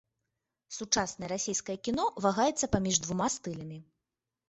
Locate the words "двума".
3.07-3.33